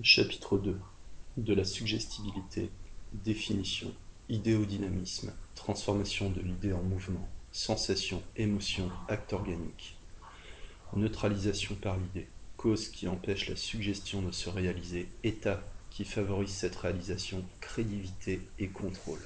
Chapitre 0.00 0.58
II 0.64 0.76
De 1.36 1.52
la 1.52 1.64
suggestibilité 1.64 2.70
Définition 3.12 3.94
Idéodynamisme 4.30 5.34
Transformation 5.54 6.30
de 6.30 6.40
l'idée 6.40 6.72
en 6.72 6.82
mouvement 6.82 7.28
Sensation, 7.52 8.22
émotion, 8.36 8.90
acte 9.08 9.34
organique. 9.34 9.98
Neutralisation 10.96 11.74
par 11.74 11.98
l'idée 11.98 12.26
Cause 12.56 12.88
qui 12.88 13.06
empêche 13.06 13.50
la 13.50 13.56
suggestion 13.56 14.22
de 14.22 14.32
se 14.32 14.48
réaliser 14.48 15.10
État 15.24 15.62
qui 15.90 16.06
favorise 16.06 16.54
cette 16.54 16.76
réalisation 16.76 17.44
Crédibilité 17.60 18.40
et 18.58 18.68
contrôle. 18.68 19.20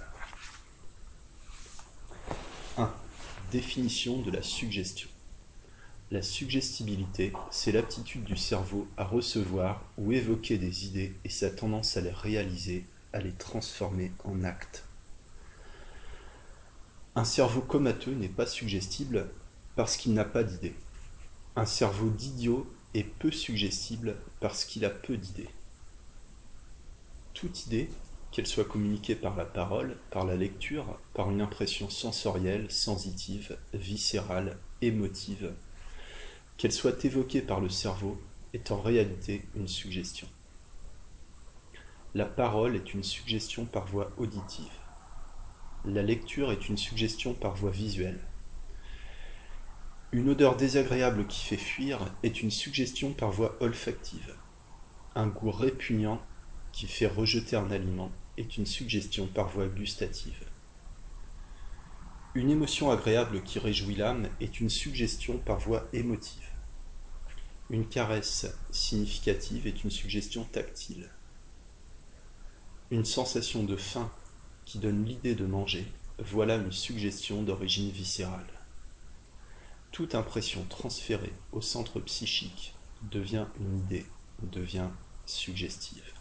1. 2.76 2.92
Définition 3.52 4.20
de 4.20 4.32
la 4.32 4.42
suggestion 4.42 5.08
la 6.12 6.22
suggestibilité, 6.22 7.32
c'est 7.50 7.72
l'aptitude 7.72 8.22
du 8.22 8.36
cerveau 8.36 8.86
à 8.96 9.04
recevoir 9.04 9.82
ou 9.98 10.12
évoquer 10.12 10.56
des 10.56 10.86
idées 10.86 11.16
et 11.24 11.28
sa 11.28 11.50
tendance 11.50 11.96
à 11.96 12.00
les 12.00 12.12
réaliser, 12.12 12.86
à 13.12 13.18
les 13.18 13.32
transformer 13.32 14.12
en 14.24 14.44
actes. 14.44 14.84
Un 17.16 17.24
cerveau 17.24 17.60
comateux 17.60 18.14
n'est 18.14 18.28
pas 18.28 18.46
suggestible 18.46 19.28
parce 19.74 19.96
qu'il 19.96 20.14
n'a 20.14 20.24
pas 20.24 20.44
d'idées. 20.44 20.76
Un 21.56 21.66
cerveau 21.66 22.08
d'idiot 22.10 22.72
est 22.94 23.02
peu 23.02 23.32
suggestible 23.32 24.16
parce 24.38 24.64
qu'il 24.64 24.84
a 24.84 24.90
peu 24.90 25.16
d'idées. 25.16 25.50
Toute 27.34 27.66
idée, 27.66 27.90
qu'elle 28.30 28.46
soit 28.46 28.64
communiquée 28.64 29.16
par 29.16 29.34
la 29.34 29.44
parole, 29.44 29.96
par 30.10 30.24
la 30.24 30.36
lecture, 30.36 30.98
par 31.14 31.30
une 31.30 31.40
impression 31.40 31.90
sensorielle, 31.90 32.70
sensitive, 32.70 33.58
viscérale, 33.72 34.58
émotive, 34.82 35.54
qu'elle 36.56 36.72
soit 36.72 37.04
évoquée 37.04 37.42
par 37.42 37.60
le 37.60 37.68
cerveau, 37.68 38.20
est 38.52 38.70
en 38.70 38.80
réalité 38.80 39.42
une 39.54 39.68
suggestion. 39.68 40.26
La 42.14 42.24
parole 42.24 42.76
est 42.76 42.94
une 42.94 43.02
suggestion 43.02 43.66
par 43.66 43.86
voie 43.86 44.10
auditive. 44.16 44.72
La 45.84 46.02
lecture 46.02 46.50
est 46.50 46.68
une 46.68 46.78
suggestion 46.78 47.34
par 47.34 47.54
voie 47.54 47.70
visuelle. 47.70 48.20
Une 50.12 50.30
odeur 50.30 50.56
désagréable 50.56 51.26
qui 51.26 51.44
fait 51.44 51.58
fuir 51.58 52.00
est 52.22 52.40
une 52.40 52.50
suggestion 52.50 53.12
par 53.12 53.30
voie 53.30 53.56
olfactive. 53.60 54.34
Un 55.14 55.26
goût 55.26 55.50
répugnant 55.50 56.22
qui 56.72 56.86
fait 56.86 57.06
rejeter 57.06 57.56
un 57.56 57.70
aliment 57.70 58.10
est 58.38 58.56
une 58.56 58.66
suggestion 58.66 59.26
par 59.26 59.48
voie 59.48 59.68
gustative. 59.68 60.44
Une 62.34 62.50
émotion 62.50 62.90
agréable 62.90 63.42
qui 63.42 63.58
réjouit 63.58 63.94
l'âme 63.94 64.28
est 64.40 64.60
une 64.60 64.70
suggestion 64.70 65.38
par 65.38 65.58
voie 65.58 65.86
émotive. 65.92 66.55
Une 67.68 67.88
caresse 67.88 68.46
significative 68.70 69.66
est 69.66 69.82
une 69.82 69.90
suggestion 69.90 70.44
tactile. 70.44 71.10
Une 72.92 73.04
sensation 73.04 73.64
de 73.64 73.74
faim 73.74 74.12
qui 74.64 74.78
donne 74.78 75.04
l'idée 75.04 75.34
de 75.34 75.46
manger, 75.46 75.84
voilà 76.20 76.54
une 76.54 76.70
suggestion 76.70 77.42
d'origine 77.42 77.90
viscérale. 77.90 78.46
Toute 79.90 80.14
impression 80.14 80.64
transférée 80.68 81.32
au 81.50 81.60
centre 81.60 81.98
psychique 81.98 82.72
devient 83.10 83.46
une 83.58 83.78
idée, 83.78 84.06
devient 84.42 84.90
suggestive. 85.24 86.14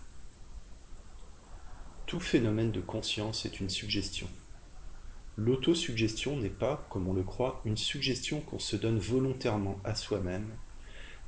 Tout 2.08 2.20
phénomène 2.20 2.72
de 2.72 2.82
conscience 2.82 3.46
est 3.46 3.60
une 3.60 3.70
suggestion. 3.70 4.30
L'autosuggestion 5.38 6.38
n'est 6.38 6.50
pas, 6.50 6.88
comme 6.90 7.08
on 7.08 7.14
le 7.14 7.24
croit, 7.24 7.62
une 7.66 7.78
suggestion 7.78 8.42
qu'on 8.42 8.58
se 8.58 8.76
donne 8.76 8.98
volontairement 8.98 9.80
à 9.84 9.94
soi-même, 9.94 10.50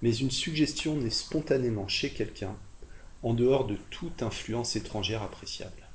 mais 0.01 0.15
une 0.15 0.31
suggestion 0.31 0.95
naît 0.95 1.09
spontanément 1.09 1.87
chez 1.87 2.09
quelqu'un, 2.11 2.55
en 3.23 3.33
dehors 3.33 3.65
de 3.65 3.77
toute 3.89 4.21
influence 4.21 4.75
étrangère 4.75 5.23
appréciable. 5.23 5.87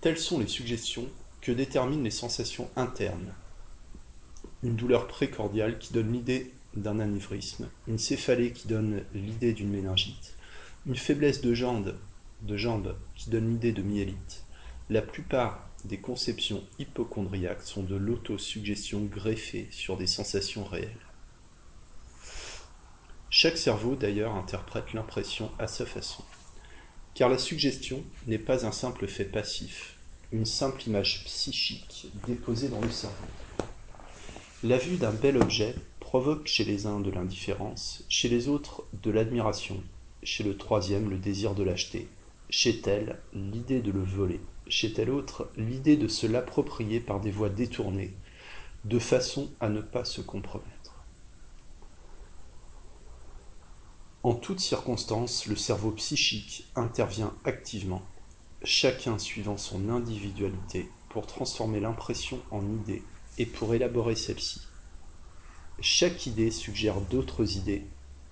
Telles 0.00 0.18
sont 0.18 0.38
les 0.38 0.46
suggestions 0.46 1.08
que 1.40 1.52
déterminent 1.52 2.04
les 2.04 2.10
sensations 2.10 2.70
internes. 2.76 3.34
Une 4.62 4.76
douleur 4.76 5.08
précordiale 5.08 5.78
qui 5.78 5.92
donne 5.92 6.12
l'idée 6.12 6.52
d'un 6.76 7.00
anévrisme, 7.00 7.68
une 7.86 7.98
céphalée 7.98 8.52
qui 8.52 8.68
donne 8.68 9.02
l'idée 9.14 9.52
d'une 9.52 9.70
méningite, 9.70 10.36
une 10.86 10.96
faiblesse 10.96 11.40
de 11.40 11.54
jambes, 11.54 11.96
de 12.42 12.56
jambes 12.56 12.96
qui 13.14 13.30
donne 13.30 13.48
l'idée 13.48 13.72
de 13.72 13.82
myélite. 13.82 14.44
La 14.90 15.00
plupart 15.00 15.70
des 15.84 15.98
conceptions 15.98 16.62
hypochondriaques 16.78 17.62
sont 17.62 17.82
de 17.82 17.96
l'autosuggestion 17.96 19.04
greffée 19.04 19.68
sur 19.70 19.96
des 19.96 20.06
sensations 20.06 20.64
réelles. 20.64 20.90
Chaque 23.36 23.58
cerveau 23.58 23.96
d'ailleurs 23.96 24.36
interprète 24.36 24.92
l'impression 24.92 25.50
à 25.58 25.66
sa 25.66 25.84
façon. 25.84 26.22
Car 27.14 27.28
la 27.28 27.36
suggestion 27.36 28.04
n'est 28.28 28.38
pas 28.38 28.64
un 28.64 28.70
simple 28.70 29.08
fait 29.08 29.24
passif, 29.24 29.96
une 30.30 30.44
simple 30.46 30.80
image 30.86 31.24
psychique 31.24 32.06
déposée 32.28 32.68
dans 32.68 32.80
le 32.80 32.92
cerveau. 32.92 33.26
La 34.62 34.78
vue 34.78 34.98
d'un 34.98 35.10
bel 35.10 35.36
objet 35.36 35.74
provoque 35.98 36.46
chez 36.46 36.62
les 36.62 36.86
uns 36.86 37.00
de 37.00 37.10
l'indifférence, 37.10 38.04
chez 38.08 38.28
les 38.28 38.46
autres 38.46 38.84
de 39.02 39.10
l'admiration, 39.10 39.82
chez 40.22 40.44
le 40.44 40.56
troisième 40.56 41.10
le 41.10 41.18
désir 41.18 41.56
de 41.56 41.64
l'acheter, 41.64 42.06
chez 42.50 42.82
tel 42.82 43.18
l'idée 43.32 43.80
de 43.80 43.90
le 43.90 44.04
voler, 44.04 44.40
chez 44.68 44.92
tel 44.92 45.10
autre 45.10 45.50
l'idée 45.56 45.96
de 45.96 46.06
se 46.06 46.28
l'approprier 46.28 47.00
par 47.00 47.18
des 47.18 47.32
voies 47.32 47.48
détournées, 47.48 48.14
de 48.84 49.00
façon 49.00 49.50
à 49.58 49.70
ne 49.70 49.80
pas 49.80 50.04
se 50.04 50.20
compromettre. 50.20 50.73
En 54.24 54.32
toutes 54.32 54.60
circonstances, 54.60 55.44
le 55.44 55.54
cerveau 55.54 55.90
psychique 55.90 56.64
intervient 56.76 57.34
activement, 57.44 58.00
chacun 58.62 59.18
suivant 59.18 59.58
son 59.58 59.90
individualité, 59.90 60.88
pour 61.10 61.26
transformer 61.26 61.78
l'impression 61.78 62.40
en 62.50 62.62
idée 62.72 63.02
et 63.36 63.44
pour 63.44 63.74
élaborer 63.74 64.16
celle-ci. 64.16 64.62
Chaque 65.78 66.24
idée 66.24 66.50
suggère 66.50 67.02
d'autres 67.02 67.58
idées 67.58 67.82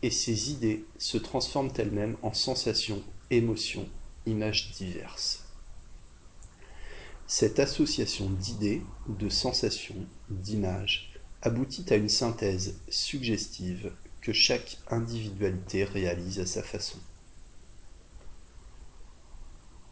et 0.01 0.11
ces 0.11 0.51
idées 0.51 0.87
se 0.97 1.19
transforment 1.19 1.75
elles-mêmes 1.77 2.17
en 2.23 2.33
sensations, 2.33 3.03
émotions, 3.31 3.87
images 4.25 4.73
diverses. 4.73 5.45
Cette 7.27 7.59
association 7.61 8.31
d'idées, 8.31 8.81
de 9.07 9.29
sensations, 9.29 10.07
d'images 10.31 11.13
aboutit 11.43 11.85
à 11.93 11.97
une 11.97 12.09
synthèse 12.09 12.81
suggestive 12.89 13.93
que 14.23 14.33
chaque 14.33 14.79
individualité 14.89 15.85
réalise 15.85 16.41
à 16.41 16.47
sa 16.47 16.63
façon. 16.63 16.99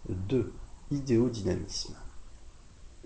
2. 0.09 0.53
Idéodynamisme. 0.91 1.97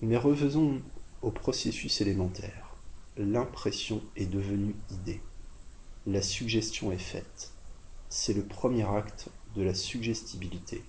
Mais 0.00 0.16
revenons 0.16 0.80
au 1.22 1.30
processus 1.30 2.00
élémentaire. 2.00 2.76
L'impression 3.16 4.02
est 4.16 4.26
devenue 4.26 4.76
idée 4.90 5.20
la 6.06 6.20
suggestion 6.20 6.92
est 6.92 6.98
faite. 6.98 7.52
C'est 8.10 8.34
le 8.34 8.44
premier 8.44 8.86
acte 8.86 9.28
de 9.56 9.62
la 9.62 9.72
suggestibilité. 9.72 10.84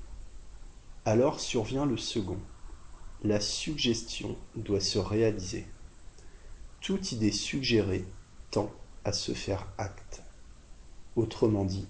Alors 1.06 1.40
survient 1.40 1.86
le 1.86 1.96
second. 1.96 2.40
La 3.24 3.40
suggestion 3.40 4.38
doit 4.56 4.82
se 4.82 5.00
réaliser. 5.00 5.68
Toute 6.82 7.14
idée 7.14 7.32
suggérée 7.32 8.06
tend 8.52 8.72
à 9.06 9.14
se 9.14 9.34
faire 9.34 9.68
acte. 9.78 10.22
Autrement 11.16 11.64
dit, 11.64 11.88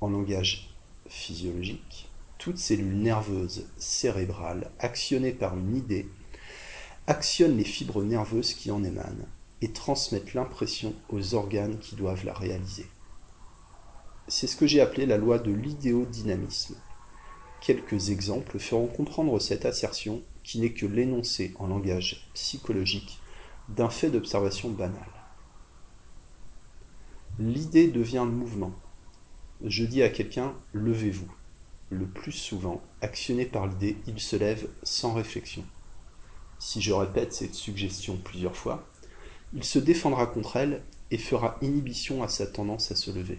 en 0.00 0.10
langage 0.10 0.70
physiologique, 1.08 2.08
toute 2.38 2.58
cellule 2.58 2.98
nerveuse 2.98 3.66
cérébrale 3.78 4.70
actionnée 4.78 5.32
par 5.32 5.58
une 5.58 5.76
idée 5.76 6.06
actionne 7.08 7.56
les 7.56 7.64
fibres 7.64 8.04
nerveuses 8.04 8.54
qui 8.54 8.70
en 8.70 8.84
émanent 8.84 9.26
et 9.60 9.72
transmettre 9.72 10.36
l'impression 10.36 10.94
aux 11.08 11.34
organes 11.34 11.78
qui 11.78 11.96
doivent 11.96 12.24
la 12.24 12.34
réaliser. 12.34 12.86
C'est 14.28 14.46
ce 14.46 14.56
que 14.56 14.68
j'ai 14.68 14.80
appelé 14.80 15.06
la 15.06 15.16
loi 15.16 15.40
de 15.40 15.50
l'idéodynamisme. 15.50 16.76
Quelques 17.60 18.10
exemples 18.10 18.60
feront 18.60 18.86
comprendre 18.86 19.40
cette 19.40 19.64
assertion 19.64 20.22
qui 20.44 20.60
n'est 20.60 20.72
que 20.72 20.86
l'énoncé 20.86 21.54
en 21.58 21.66
langage 21.66 22.28
psychologique 22.34 23.18
d'un 23.68 23.90
fait 23.90 24.10
d'observation 24.10 24.70
banal. 24.70 25.15
L'idée 27.38 27.88
devient 27.88 28.24
le 28.24 28.32
mouvement. 28.32 28.72
Je 29.62 29.84
dis 29.84 30.02
à 30.02 30.08
quelqu'un 30.08 30.54
levez-vous. 30.72 31.30
Le 31.90 32.06
plus 32.06 32.32
souvent, 32.32 32.80
actionné 33.02 33.44
par 33.44 33.66
l'idée, 33.66 33.98
il 34.06 34.18
se 34.20 34.36
lève 34.36 34.66
sans 34.82 35.12
réflexion. 35.12 35.62
Si 36.58 36.80
je 36.80 36.94
répète 36.94 37.34
cette 37.34 37.54
suggestion 37.54 38.16
plusieurs 38.16 38.56
fois, 38.56 38.88
il 39.52 39.64
se 39.64 39.78
défendra 39.78 40.26
contre 40.26 40.56
elle 40.56 40.82
et 41.10 41.18
fera 41.18 41.58
inhibition 41.60 42.22
à 42.22 42.28
sa 42.28 42.46
tendance 42.46 42.90
à 42.90 42.96
se 42.96 43.10
lever. 43.10 43.38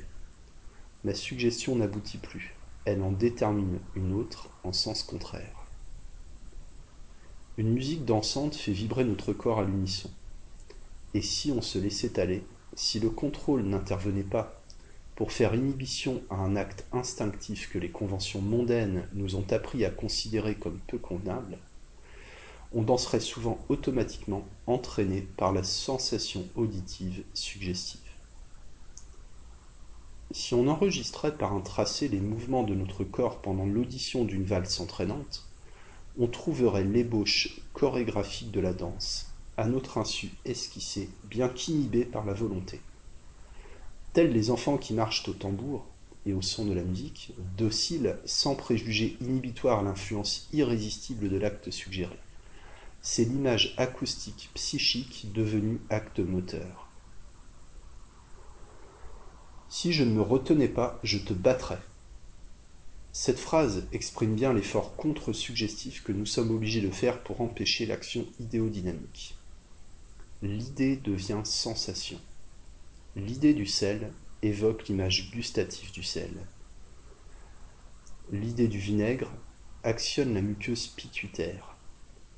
Ma 1.04 1.16
suggestion 1.16 1.76
n'aboutit 1.76 2.20
plus, 2.20 2.56
elle 2.86 3.02
en 3.02 3.12
détermine 3.12 3.80
une 3.96 4.14
autre 4.14 4.52
en 4.64 4.74
sens 4.74 5.02
contraire. 5.02 5.66
Une 7.58 7.74
musique 7.74 8.06
dansante 8.06 8.54
fait 8.54 8.72
vibrer 8.72 9.06
notre 9.06 9.34
corps 9.34 9.60
à 9.60 9.64
l'unisson. 9.64 10.12
Et 11.16 11.24
si 11.24 11.52
on 11.52 11.64
se 11.64 11.80
laissait 11.80 12.20
aller, 12.20 12.44
si 12.78 13.00
le 13.00 13.10
contrôle 13.10 13.64
n'intervenait 13.64 14.22
pas, 14.22 14.62
pour 15.16 15.32
faire 15.32 15.56
inhibition 15.56 16.22
à 16.30 16.36
un 16.36 16.56
acte 16.56 16.86
instinctif 16.94 17.72
que 17.72 17.80
les 17.80 17.90
conventions 17.90 18.40
mondaines 18.40 19.08
nous 19.14 19.36
ont 19.36 19.46
appris 19.50 19.84
à 19.84 19.90
considérer 19.90 20.54
comme 20.54 20.80
peu 20.88 21.00
convenable, 21.00 21.58
on 22.74 22.84
danserait 22.84 23.20
souvent 23.20 23.60
automatiquement 23.68 24.46
entraîné 24.68 25.22
par 25.22 25.54
la 25.54 25.64
sensation 25.64 26.48
auditive 26.56 27.24
suggestive. 27.34 28.02
Si 30.30 30.54
on 30.54 30.68
enregistrait 30.68 31.36
par 31.36 31.54
un 31.54 31.62
tracé 31.62 32.08
les 32.08 32.20
mouvements 32.20 32.64
de 32.64 32.76
notre 32.76 33.04
corps 33.04 33.42
pendant 33.42 33.66
l'audition 33.66 34.24
d'une 34.24 34.44
valse 34.44 34.80
entraînante, 34.80 35.48
on 36.20 36.28
trouverait 36.28 36.84
l'ébauche 36.84 37.60
chorégraphique 37.74 38.52
de 38.52 38.60
la 38.60 38.74
danse, 38.74 39.27
à 39.58 39.68
notre 39.68 39.98
insu 39.98 40.30
esquissée, 40.46 41.10
bien 41.24 41.50
qu'inhibée 41.50 42.06
par 42.06 42.26
la 42.26 42.34
volonté. 42.34 42.80
Tels 44.14 44.32
les 44.32 44.52
enfants 44.52 44.78
qui 44.78 44.94
marchent 44.94 45.28
au 45.28 45.34
tambour 45.34 45.86
et 46.26 46.34
au 46.34 46.42
son 46.42 46.66
de 46.66 46.74
la 46.74 46.84
musique, 46.84 47.34
dociles, 47.58 48.18
sans 48.26 48.56
préjugés 48.56 49.18
inhibitoires 49.22 49.80
à 49.80 49.84
l'influence 49.84 50.48
irrésistible 50.54 51.30
de 51.30 51.38
l'acte 51.38 51.72
suggéré. 51.72 52.18
C'est 53.02 53.24
l'image 53.24 53.74
acoustique 53.78 54.50
psychique 54.54 55.32
devenue 55.34 55.80
acte 55.90 56.20
moteur. 56.20 56.90
Si 59.70 59.94
je 59.94 60.04
ne 60.04 60.12
me 60.12 60.22
retenais 60.22 60.68
pas, 60.68 61.00
je 61.04 61.18
te 61.18 61.34
battrais. 61.34 61.80
Cette 63.14 63.40
phrase 63.40 63.88
exprime 63.92 64.36
bien 64.36 64.54
l'effort 64.54 64.96
contre-suggestif 64.96 66.04
que 66.04 66.12
nous 66.12 66.26
sommes 66.26 66.52
obligés 66.52 66.82
de 66.82 66.92
faire 66.92 67.24
pour 67.24 67.42
empêcher 67.42 67.86
l'action 67.86 68.26
idéodynamique. 68.40 69.37
L'idée 70.44 70.98
devient 70.98 71.42
sensation. 71.46 72.20
L'idée 73.16 73.56
du 73.56 73.66
sel 73.66 74.14
évoque 74.44 74.88
l'image 74.88 75.32
gustative 75.32 75.92
du 75.92 76.04
sel. 76.04 76.46
L'idée 78.32 78.68
du 78.68 78.78
vinaigre 78.78 79.32
actionne 79.82 80.36
la 80.36 80.44
muqueuse 80.44 80.90
pituitaire. 80.90 81.76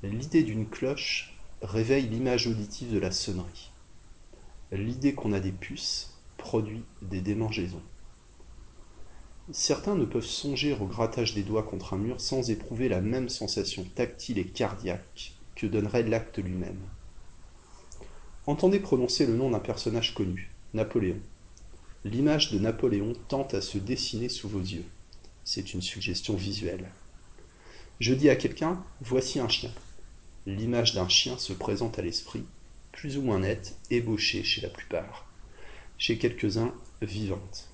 L'idée 0.02 0.44
d'une 0.44 0.66
cloche 0.66 1.38
réveille 1.60 2.08
l'image 2.08 2.46
auditive 2.46 2.90
de 2.90 2.98
la 2.98 3.10
sonnerie. 3.10 3.70
L'idée 4.72 5.14
qu'on 5.14 5.34
a 5.34 5.40
des 5.40 5.52
puces 5.52 6.22
produit 6.38 6.86
des 7.02 7.20
démangeaisons. 7.20 7.82
Certains 9.52 9.94
ne 9.94 10.06
peuvent 10.06 10.24
songer 10.24 10.72
au 10.72 10.86
grattage 10.86 11.34
des 11.34 11.42
doigts 11.42 11.64
contre 11.64 11.92
un 11.92 11.98
mur 11.98 12.18
sans 12.18 12.48
éprouver 12.48 12.88
la 12.88 13.02
même 13.02 13.28
sensation 13.28 13.84
tactile 13.84 14.38
et 14.38 14.46
cardiaque 14.46 15.34
que 15.54 15.66
donnerait 15.66 16.04
l'acte 16.04 16.38
lui-même. 16.38 16.80
Entendez 18.46 18.80
prononcer 18.80 19.26
le 19.26 19.36
nom 19.36 19.50
d'un 19.50 19.58
personnage 19.58 20.14
connu, 20.14 20.50
Napoléon. 20.74 21.20
L'image 22.04 22.50
de 22.50 22.58
Napoléon 22.58 23.12
tente 23.28 23.54
à 23.54 23.60
se 23.60 23.78
dessiner 23.78 24.28
sous 24.28 24.48
vos 24.48 24.60
yeux. 24.60 24.84
C'est 25.44 25.74
une 25.74 25.82
suggestion 25.82 26.34
visuelle. 26.34 26.90
Je 27.98 28.14
dis 28.14 28.30
à 28.30 28.36
quelqu'un, 28.36 28.82
voici 29.00 29.40
un 29.40 29.48
chien. 29.48 29.70
L'image 30.46 30.94
d'un 30.94 31.08
chien 31.08 31.36
se 31.38 31.52
présente 31.52 31.98
à 31.98 32.02
l'esprit, 32.02 32.44
plus 32.92 33.18
ou 33.18 33.22
moins 33.22 33.40
nette, 33.40 33.76
ébauchée 33.90 34.42
chez 34.42 34.62
la 34.62 34.70
plupart 34.70 35.30
chez 36.00 36.16
quelques-uns 36.16 36.72
vivantes. 37.02 37.68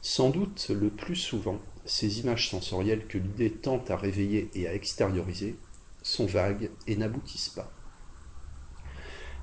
Sans 0.00 0.30
doute 0.30 0.68
le 0.68 0.88
plus 0.88 1.16
souvent, 1.16 1.60
ces 1.84 2.20
images 2.20 2.48
sensorielles 2.48 3.08
que 3.08 3.18
l'idée 3.18 3.50
tente 3.50 3.90
à 3.90 3.96
réveiller 3.96 4.48
et 4.54 4.68
à 4.68 4.74
extérioriser 4.74 5.56
sont 6.02 6.26
vagues 6.26 6.70
et 6.86 6.94
n'aboutissent 6.94 7.48
pas. 7.48 7.73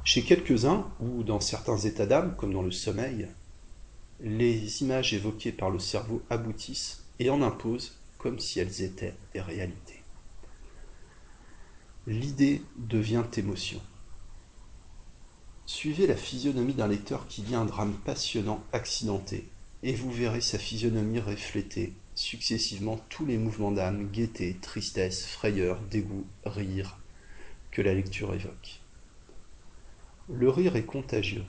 Chez 0.04 0.24
quelques-uns, 0.24 0.90
ou 1.00 1.24
dans 1.24 1.40
certains 1.40 1.78
états 1.78 2.08
d'âme, 2.08 2.36
comme 2.36 2.54
dans 2.54 2.64
le 2.64 2.72
sommeil, 2.72 3.28
les 4.20 4.82
images 4.82 5.14
évoquées 5.14 5.52
par 5.52 5.70
le 5.70 5.80
cerveau 5.80 6.24
aboutissent 6.30 7.04
et 7.20 7.30
en 7.30 7.42
imposent 7.42 8.00
comme 8.18 8.40
si 8.40 8.60
elles 8.60 8.82
étaient 8.82 9.16
des 9.34 9.42
réalités. 9.42 10.02
L'idée 12.08 12.64
devient 12.78 13.24
émotion. 13.38 13.80
Suivez 15.68 16.08
la 16.08 16.18
physionomie 16.18 16.74
d'un 16.74 16.88
lecteur 16.88 17.28
qui 17.28 17.42
lit 17.44 17.56
un 17.56 17.66
drame 17.66 17.94
passionnant 17.94 18.64
accidenté, 18.74 19.48
et 19.84 19.94
vous 19.94 20.12
verrez 20.12 20.42
sa 20.42 20.58
physionomie 20.58 21.20
refléter 21.20 21.94
successivement 22.16 23.00
tous 23.10 23.26
les 23.26 23.38
mouvements 23.38 23.72
d'âme, 23.72 24.10
gaieté, 24.12 24.58
tristesse, 24.62 25.26
frayeur, 25.28 25.80
dégoût, 25.90 26.26
rire, 26.44 26.98
que 27.72 27.82
la 27.82 27.94
lecture 27.94 28.34
évoque. 28.34 28.81
Le 30.34 30.50
rire 30.50 30.78
est 30.78 30.86
contagieux, 30.86 31.44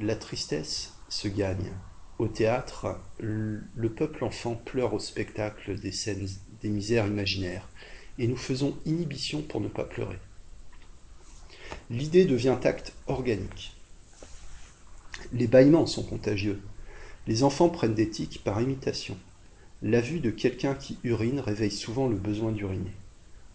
la 0.00 0.16
tristesse 0.16 0.94
se 1.08 1.28
gagne. 1.28 1.72
Au 2.18 2.26
théâtre, 2.26 2.98
le 3.20 3.88
peuple 3.96 4.24
enfant 4.24 4.56
pleure 4.56 4.92
au 4.92 4.98
spectacle 4.98 5.78
des 5.78 5.92
scènes, 5.92 6.26
des 6.60 6.68
misères 6.68 7.06
imaginaires, 7.06 7.68
et 8.18 8.26
nous 8.26 8.36
faisons 8.36 8.76
inhibition 8.86 9.40
pour 9.40 9.60
ne 9.60 9.68
pas 9.68 9.84
pleurer. 9.84 10.18
L'idée 11.90 12.24
devient 12.24 12.56
acte 12.64 12.92
organique. 13.06 13.76
Les 15.32 15.46
bâillements 15.46 15.86
sont 15.86 16.02
contagieux. 16.02 16.60
Les 17.28 17.44
enfants 17.44 17.68
prennent 17.68 17.94
des 17.94 18.10
tics 18.10 18.42
par 18.42 18.60
imitation. 18.60 19.16
La 19.80 20.00
vue 20.00 20.20
de 20.20 20.30
quelqu'un 20.30 20.74
qui 20.74 20.98
urine 21.04 21.38
réveille 21.38 21.70
souvent 21.70 22.08
le 22.08 22.16
besoin 22.16 22.50
d'uriner. 22.50 22.94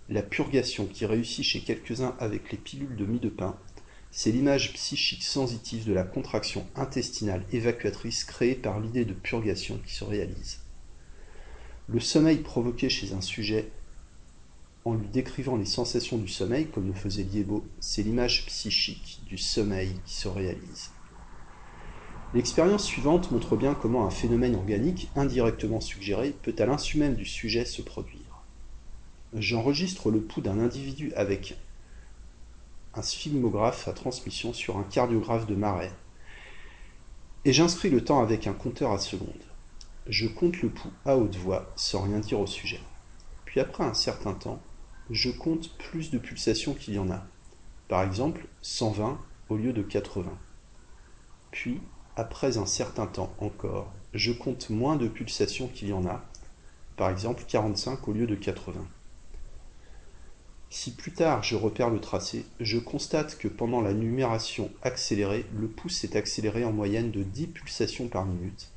La 0.07 0.23
purgation 0.23 0.85
qui 0.87 1.05
réussit 1.05 1.45
chez 1.45 1.59
quelques-uns 1.59 2.15
avec 2.19 2.51
les 2.51 2.57
pilules 2.57 2.95
de 2.95 3.05
mie 3.05 3.19
de 3.19 3.29
pain, 3.29 3.57
c'est 4.11 4.31
l'image 4.31 4.73
psychique 4.73 5.23
sensitive 5.23 5.85
de 5.85 5.93
la 5.93 6.03
contraction 6.03 6.65
intestinale 6.75 7.45
évacuatrice 7.51 8.23
créée 8.23 8.55
par 8.55 8.79
l'idée 8.79 9.05
de 9.05 9.13
purgation 9.13 9.79
qui 9.85 9.93
se 9.93 10.03
réalise. 10.03 10.59
Le 11.87 11.99
sommeil 11.99 12.37
provoqué 12.37 12.89
chez 12.89 13.13
un 13.13 13.21
sujet 13.21 13.71
en 14.85 14.93
lui 14.93 15.07
décrivant 15.07 15.57
les 15.57 15.65
sensations 15.65 16.17
du 16.17 16.27
sommeil, 16.27 16.67
comme 16.67 16.87
le 16.87 16.93
faisait 16.93 17.23
Liebo, 17.23 17.65
c'est 17.79 18.01
l'image 18.01 18.45
psychique 18.47 19.21
du 19.27 19.37
sommeil 19.37 19.93
qui 20.05 20.15
se 20.15 20.27
réalise. 20.27 20.91
L'expérience 22.33 22.85
suivante 22.85 23.31
montre 23.31 23.57
bien 23.57 23.73
comment 23.73 24.05
un 24.05 24.11
phénomène 24.11 24.55
organique, 24.55 25.09
indirectement 25.15 25.81
suggéré, 25.81 26.33
peut 26.43 26.55
à 26.59 26.65
l'insu 26.65 26.97
même 26.97 27.15
du 27.15 27.25
sujet 27.25 27.65
se 27.65 27.81
produire. 27.81 28.43
J'enregistre 29.33 30.11
le 30.11 30.21
pouls 30.21 30.41
d'un 30.41 30.59
individu 30.59 31.11
avec 31.15 31.57
un 32.99 33.01
sphygmographe 33.01 33.87
à 33.87 33.93
transmission 33.93 34.51
sur 34.51 34.77
un 34.77 34.83
cardiographe 34.83 35.47
de 35.47 35.55
marais, 35.55 35.93
et 37.45 37.53
j'inscris 37.53 37.89
le 37.89 38.03
temps 38.03 38.21
avec 38.21 38.45
un 38.45 38.51
compteur 38.51 38.91
à 38.91 38.99
secondes. 38.99 39.45
Je 40.05 40.27
compte 40.27 40.61
le 40.61 40.67
pouls 40.67 40.91
à 41.05 41.15
haute 41.15 41.37
voix 41.37 41.71
sans 41.77 42.01
rien 42.01 42.19
dire 42.19 42.41
au 42.41 42.45
sujet. 42.45 42.81
Puis 43.45 43.61
après 43.61 43.85
un 43.85 43.93
certain 43.93 44.33
temps, 44.33 44.61
je 45.09 45.29
compte 45.29 45.77
plus 45.77 46.11
de 46.11 46.17
pulsations 46.17 46.73
qu'il 46.73 46.95
y 46.95 46.99
en 46.99 47.09
a. 47.09 47.23
Par 47.87 48.03
exemple, 48.03 48.45
120 48.63 49.17
au 49.47 49.55
lieu 49.55 49.71
de 49.71 49.81
80. 49.81 50.37
Puis, 51.51 51.79
après 52.17 52.57
un 52.57 52.65
certain 52.65 53.07
temps 53.07 53.33
encore, 53.39 53.93
je 54.13 54.33
compte 54.33 54.69
moins 54.69 54.97
de 54.97 55.07
pulsations 55.07 55.69
qu'il 55.69 55.87
y 55.87 55.93
en 55.93 56.05
a. 56.05 56.21
Par 56.97 57.09
exemple, 57.09 57.45
45 57.47 58.09
au 58.09 58.11
lieu 58.11 58.27
de 58.27 58.35
80. 58.35 58.85
Si 60.71 60.91
plus 60.91 61.11
tard 61.11 61.41
je 61.41 61.55
repère 61.55 61.89
le 61.89 61.99
tracé, 61.99 62.45
je 62.59 62.77
constate 62.77 63.39
que 63.39 63.47
pendant 63.47 63.81
la 63.81 63.93
numération 63.93 64.69
accélérée, 64.83 65.45
le 65.57 65.67
pouce 65.67 65.95
s'est 65.95 66.15
accéléré 66.15 66.63
en 66.63 66.71
moyenne 66.71 67.09
de 67.09 67.23
10 67.23 67.47
pulsations 67.47 68.07
par 68.07 68.25
minute, 68.25 68.69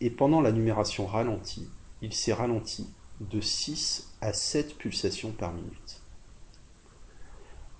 et 0.00 0.08
pendant 0.08 0.40
la 0.40 0.52
numération 0.52 1.06
ralentie, 1.06 1.68
il 2.00 2.14
s'est 2.14 2.32
ralenti 2.32 2.88
de 3.20 3.42
6 3.42 4.14
à 4.22 4.32
7 4.32 4.78
pulsations 4.78 5.32
par 5.32 5.52
minute. 5.52 6.00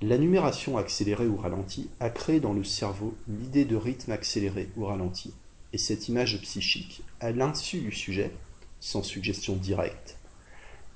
La 0.02 0.18
numération 0.18 0.76
accélérée 0.76 1.26
ou 1.26 1.38
ralentie 1.38 1.88
a 2.00 2.10
créé 2.10 2.40
dans 2.40 2.52
le 2.52 2.64
cerveau 2.64 3.16
l'idée 3.26 3.64
de 3.64 3.76
rythme 3.76 4.12
accéléré 4.12 4.68
ou 4.76 4.84
ralenti, 4.84 5.32
et 5.72 5.78
cette 5.78 6.08
image 6.08 6.38
psychique, 6.42 7.02
à 7.18 7.32
l'insu 7.32 7.80
du 7.80 7.92
sujet, 7.92 8.30
sans 8.78 9.02
suggestion 9.02 9.56
directe, 9.56 10.13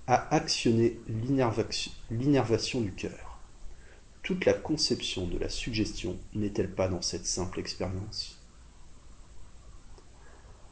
a 0.08 0.34
actionné 0.34 0.98
l'innervation 1.06 2.80
du 2.80 2.94
cœur. 2.94 3.38
Toute 4.22 4.46
la 4.46 4.54
conception 4.54 5.26
de 5.26 5.36
la 5.36 5.50
suggestion 5.50 6.16
n'est-elle 6.34 6.74
pas 6.74 6.88
dans 6.88 7.02
cette 7.02 7.26
simple 7.26 7.60
expérience? 7.60 8.38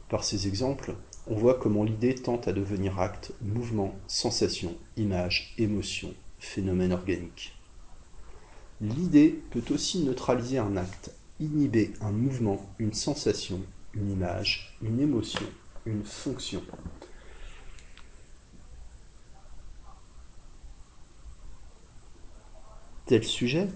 Par 0.09 0.23
ces 0.23 0.47
exemples, 0.47 0.95
on 1.27 1.35
voit 1.35 1.53
comment 1.59 1.83
l'idée 1.83 2.15
tente 2.15 2.47
à 2.47 2.53
devenir 2.53 2.99
acte, 2.99 3.31
mouvement, 3.41 3.93
sensation, 4.07 4.75
image, 4.95 5.53
émotion, 5.59 6.15
phénomène 6.39 6.93
organique. 6.93 7.53
L'idée 8.81 9.29
peut 9.51 9.65
aussi 9.69 9.99
neutraliser 10.03 10.57
un 10.57 10.77
acte, 10.77 11.11
inhiber 11.39 11.93
un 12.01 12.11
mouvement, 12.11 12.73
une 12.79 12.93
sensation, 12.93 13.61
une 13.93 14.09
image, 14.09 14.75
une 14.81 14.99
émotion, 14.99 15.45
une 15.85 16.03
fonction. 16.03 16.63
Tel 23.07 23.23
sujet, 23.23 23.69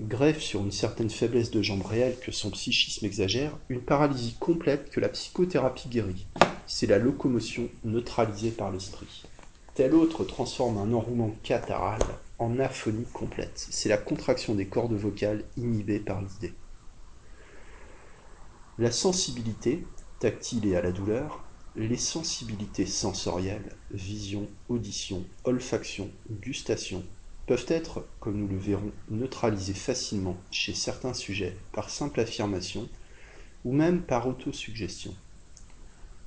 greffe 0.00 0.40
sur 0.40 0.60
une 0.60 0.72
certaine 0.72 1.10
faiblesse 1.10 1.52
de 1.52 1.62
jambes 1.62 1.86
réelle 1.86 2.18
que 2.18 2.32
son 2.32 2.50
psychisme 2.50 3.06
exagère 3.06 3.56
une 3.68 3.80
paralysie 3.80 4.34
complète 4.40 4.90
que 4.90 4.98
la 4.98 5.08
psychothérapie 5.08 5.88
guérit. 5.88 6.26
C'est 6.66 6.88
la 6.88 6.98
locomotion 6.98 7.68
neutralisée 7.84 8.50
par 8.50 8.72
l'esprit. 8.72 9.22
Tel 9.76 9.94
autre 9.94 10.24
transforme 10.24 10.78
un 10.78 10.92
enroulement 10.92 11.36
catharal 11.44 12.00
en 12.40 12.58
aphonie 12.58 13.06
complète. 13.12 13.68
C'est 13.70 13.88
la 13.88 13.96
contraction 13.96 14.56
des 14.56 14.66
cordes 14.66 14.94
vocales 14.94 15.44
inhibée 15.56 16.00
par 16.00 16.20
l'idée. 16.20 16.54
La 18.76 18.90
sensibilité, 18.90 19.86
tactile 20.18 20.66
et 20.66 20.74
à 20.74 20.82
la 20.82 20.90
douleur, 20.90 21.44
les 21.76 21.96
sensibilités 21.96 22.86
sensorielles, 22.86 23.76
vision, 23.92 24.48
audition, 24.68 25.22
olfaction, 25.44 26.10
gustation, 26.28 27.04
peuvent 27.46 27.66
être, 27.68 28.04
comme 28.20 28.36
nous 28.36 28.48
le 28.48 28.58
verrons, 28.58 28.92
neutralisées 29.08 29.74
facilement 29.74 30.36
chez 30.50 30.74
certains 30.74 31.14
sujets 31.14 31.56
par 31.72 31.90
simple 31.90 32.20
affirmation 32.20 32.88
ou 33.64 33.72
même 33.72 34.02
par 34.02 34.26
autosuggestion. 34.26 35.14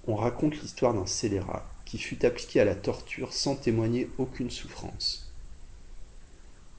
On 0.07 0.15
raconte 0.15 0.61
l'histoire 0.61 0.93
d'un 0.93 1.05
scélérat 1.05 1.69
qui 1.85 1.97
fut 1.97 2.25
appliqué 2.25 2.59
à 2.59 2.65
la 2.65 2.75
torture 2.75 3.33
sans 3.33 3.55
témoigner 3.55 4.09
aucune 4.17 4.49
souffrance. 4.49 5.31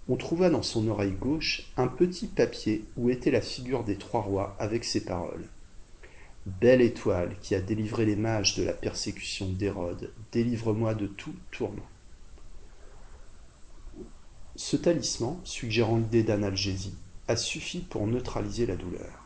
On 0.09 0.17
trouva 0.17 0.51
dans 0.51 0.63
son 0.63 0.89
oreille 0.89 1.13
gauche 1.13 1.71
un 1.77 1.87
petit 1.87 2.27
papier 2.27 2.85
où 2.97 3.11
était 3.11 3.31
la 3.31 3.41
figure 3.41 3.85
des 3.85 3.97
trois 3.97 4.23
rois 4.23 4.57
avec 4.59 4.85
ces 4.85 5.05
paroles. 5.05 5.49
Belle 6.47 6.81
étoile 6.81 7.37
qui 7.43 7.55
a 7.55 7.61
délivré 7.61 8.07
les 8.07 8.17
mages 8.17 8.57
de 8.57 8.65
la 8.65 8.73
persécution 8.73 9.51
d'Hérode, 9.51 10.13
délivre-moi 10.33 10.95
de 10.95 11.07
tout 11.07 11.35
tourment. 11.51 11.90
Ce 14.63 14.77
talisman, 14.77 15.41
suggérant 15.43 15.97
l'idée 15.97 16.23
d'analgésie, 16.23 16.95
a 17.29 17.37
suffi 17.37 17.79
pour 17.79 18.07
neutraliser 18.07 18.67
la 18.67 18.77
douleur. 18.77 19.25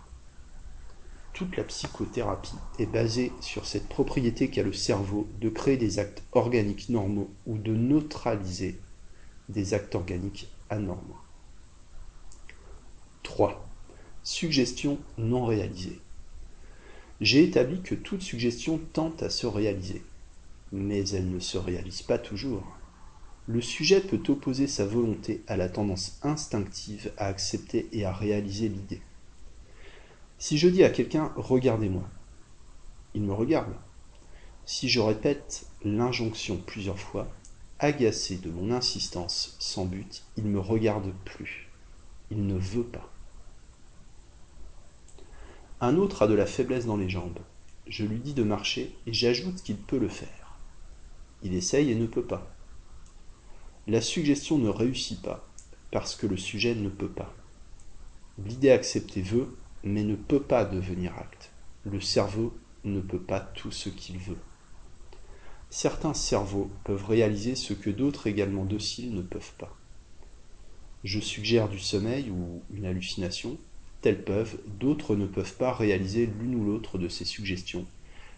Toute 1.33 1.57
la 1.57 1.64
psychothérapie 1.64 2.55
est 2.79 2.87
basée 2.87 3.33
sur 3.41 3.67
cette 3.67 3.88
propriété 3.88 4.49
qu'a 4.49 4.62
le 4.62 4.73
cerveau 4.73 5.26
de 5.41 5.49
créer 5.49 5.76
des 5.76 5.99
actes 5.99 6.23
organiques 6.31 6.88
normaux 6.88 7.29
ou 7.47 7.59
de 7.59 7.75
neutraliser 7.75 8.79
des 9.49 9.75
actes 9.75 9.97
organiques 9.97 10.49
anormaux. 10.71 11.19
3. 13.25 13.69
Suggestion 14.23 15.00
non 15.19 15.47
réalisée. 15.47 15.99
J'ai 17.21 17.43
établi 17.43 17.83
que 17.83 17.97
toute 17.97 18.23
suggestion 18.23 18.79
tente 18.93 19.25
à 19.25 19.31
se 19.31 19.49
réaliser, 19.49 20.05
mais 20.71 21.09
elle 21.09 21.29
ne 21.29 21.41
se 21.41 21.59
réalise 21.59 22.03
pas 22.03 22.19
toujours. 22.19 22.64
Le 23.47 23.61
sujet 23.61 24.01
peut 24.01 24.23
opposer 24.29 24.67
sa 24.67 24.87
volonté 24.87 25.43
à 25.47 25.59
la 25.59 25.69
tendance 25.69 26.19
instinctive 26.23 27.13
à 27.19 27.27
accepter 27.27 27.89
et 27.93 28.07
à 28.07 28.13
réaliser 28.13 28.71
l'idée. 28.71 29.03
Si 30.39 30.57
je 30.57 30.69
dis 30.69 30.83
à 30.83 30.89
quelqu'un 30.89 31.31
Regardez-moi, 31.37 32.09
il 33.13 33.23
me 33.23 33.35
regarde. 33.35 33.75
Si 34.65 34.89
je 34.89 35.01
répète 35.01 35.67
l'injonction 35.85 36.57
plusieurs 36.57 36.99
fois, 36.99 37.29
agacé 37.79 38.37
de 38.37 38.51
mon 38.51 38.71
insistance 38.71 39.57
sans 39.59 39.85
but, 39.85 40.25
il 40.39 40.45
me 40.45 40.59
regarde 40.59 41.13
plus. 41.27 41.69
Il 42.31 42.47
ne 42.47 42.57
veut 42.57 42.85
pas. 42.85 43.11
Un 45.83 45.97
autre 45.97 46.23
a 46.23 46.27
de 46.27 46.35
la 46.35 46.47
faiblesse 46.47 46.87
dans 46.87 46.97
les 46.97 47.11
jambes. 47.11 47.41
Je 47.87 48.07
lui 48.07 48.21
dis 48.21 48.33
de 48.33 48.43
marcher 48.43 48.97
et 49.07 49.13
j'ajoute 49.13 49.63
qu'il 49.63 49.77
peut 49.77 49.99
le 49.99 50.09
faire. 50.09 50.57
Il 51.43 51.53
essaye 51.53 51.91
et 51.91 51.95
ne 51.95 52.07
peut 52.07 52.25
pas. 52.25 52.53
La 53.87 54.00
suggestion 54.00 54.59
ne 54.59 54.69
réussit 54.69 55.21
pas 55.21 55.47
parce 55.91 56.17
que 56.17 56.26
le 56.26 56.37
sujet 56.37 56.75
ne 56.75 56.88
peut 56.88 57.11
pas. 57.11 57.35
L'idée 58.45 58.71
acceptée 58.71 59.23
veut, 59.23 59.57
mais 59.83 60.03
ne 60.03 60.17
peut 60.17 60.43
pas 60.43 60.64
devenir 60.64 61.17
acte. 61.19 61.53
Le 61.85 62.00
cerveau 62.00 62.55
ne 62.85 63.00
peut 63.00 63.21
pas 63.21 63.41
tout 63.41 63.71
ce 63.71 63.91
qu'il 63.91 64.19
veut. 64.19 64.38
Certains 65.69 66.14
cerveaux 66.14 66.71
peuvent 66.85 67.05
réaliser 67.05 67.55
ce 67.55 67.75
que 67.75 67.91
d'autres 67.91 68.26
également 68.26 68.64
dociles 68.64 69.14
ne 69.14 69.23
peuvent 69.23 69.55
pas. 69.59 69.76
Je 71.05 71.21
suggère 71.21 71.69
du 71.69 71.79
sommeil 71.79 72.31
ou 72.31 72.62
une 72.71 72.87
hallucination, 72.87 73.59
Tels 74.00 74.23
peuvent, 74.23 74.59
d'autres 74.67 75.17
ne 75.17 75.26
peuvent 75.26 75.57
pas 75.57 75.73
réaliser 75.73 76.26
l'une 76.26 76.57
ou 76.57 76.64
l'autre 76.64 76.99
de 76.99 77.09
ces 77.09 77.25
suggestions, 77.25 77.87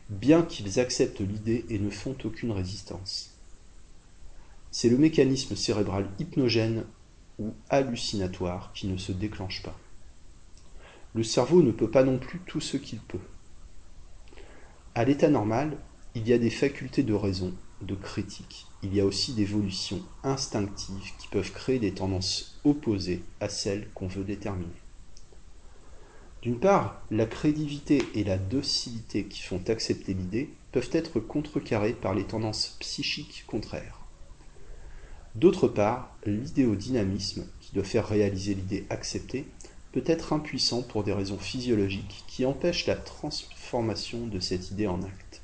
bien 0.08 0.42
qu'ils 0.42 0.78
acceptent 0.78 1.20
l'idée 1.20 1.64
et 1.70 1.78
ne 1.78 1.90
font 1.90 2.16
aucune 2.24 2.52
résistance. 2.52 3.35
C'est 4.78 4.90
le 4.90 4.98
mécanisme 4.98 5.56
cérébral 5.56 6.10
hypnogène 6.18 6.84
ou 7.38 7.54
hallucinatoire 7.70 8.74
qui 8.74 8.88
ne 8.88 8.98
se 8.98 9.10
déclenche 9.10 9.62
pas. 9.62 9.74
Le 11.14 11.22
cerveau 11.22 11.62
ne 11.62 11.70
peut 11.70 11.90
pas 11.90 12.04
non 12.04 12.18
plus 12.18 12.40
tout 12.40 12.60
ce 12.60 12.76
qu'il 12.76 12.98
peut. 12.98 13.24
À 14.94 15.06
l'état 15.06 15.30
normal, 15.30 15.78
il 16.14 16.28
y 16.28 16.34
a 16.34 16.38
des 16.38 16.50
facultés 16.50 17.04
de 17.04 17.14
raison, 17.14 17.54
de 17.80 17.94
critique. 17.94 18.66
Il 18.82 18.94
y 18.94 19.00
a 19.00 19.06
aussi 19.06 19.32
des 19.32 19.44
évolutions 19.44 20.02
instinctives 20.22 21.16
qui 21.18 21.28
peuvent 21.28 21.52
créer 21.52 21.78
des 21.78 21.94
tendances 21.94 22.60
opposées 22.64 23.22
à 23.40 23.48
celles 23.48 23.88
qu'on 23.94 24.08
veut 24.08 24.24
déterminer. 24.24 24.82
D'une 26.42 26.60
part, 26.60 27.00
la 27.10 27.24
crédibilité 27.24 28.02
et 28.14 28.24
la 28.24 28.36
docilité 28.36 29.24
qui 29.24 29.40
font 29.40 29.62
accepter 29.68 30.12
l'idée 30.12 30.50
peuvent 30.70 30.90
être 30.92 31.18
contrecarrées 31.18 31.94
par 31.94 32.14
les 32.14 32.24
tendances 32.24 32.76
psychiques 32.78 33.44
contraires. 33.46 34.05
D'autre 35.36 35.68
part, 35.68 36.16
l'idéodynamisme, 36.24 37.46
qui 37.60 37.74
doit 37.74 37.84
faire 37.84 38.08
réaliser 38.08 38.54
l'idée 38.54 38.86
acceptée, 38.88 39.44
peut 39.92 40.02
être 40.06 40.32
impuissant 40.32 40.80
pour 40.80 41.04
des 41.04 41.12
raisons 41.12 41.36
physiologiques 41.36 42.24
qui 42.26 42.46
empêchent 42.46 42.86
la 42.86 42.96
transformation 42.96 44.26
de 44.26 44.40
cette 44.40 44.70
idée 44.70 44.86
en 44.86 45.02
acte. 45.02 45.42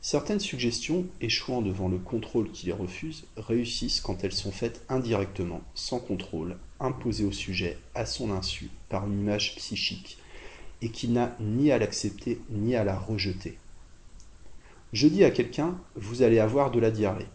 Certaines 0.00 0.40
suggestions, 0.40 1.04
échouant 1.20 1.60
devant 1.60 1.88
le 1.88 1.98
contrôle 1.98 2.50
qui 2.50 2.64
les 2.64 2.72
refuse, 2.72 3.26
réussissent 3.36 4.00
quand 4.00 4.24
elles 4.24 4.32
sont 4.32 4.52
faites 4.52 4.82
indirectement, 4.88 5.60
sans 5.74 5.98
contrôle, 5.98 6.56
imposées 6.80 7.26
au 7.26 7.32
sujet, 7.32 7.76
à 7.94 8.06
son 8.06 8.30
insu, 8.30 8.70
par 8.88 9.06
une 9.06 9.20
image 9.20 9.56
psychique, 9.56 10.16
et 10.80 10.88
qui 10.88 11.08
n'a 11.08 11.36
ni 11.40 11.72
à 11.72 11.78
l'accepter 11.78 12.40
ni 12.48 12.74
à 12.74 12.84
la 12.84 12.98
rejeter. 12.98 13.58
Je 14.94 15.08
dis 15.08 15.24
à 15.24 15.30
quelqu'un, 15.30 15.76
vous 15.94 16.22
allez 16.22 16.38
avoir 16.38 16.70
de 16.70 16.80
la 16.80 16.90
diarrhée. 16.90 17.26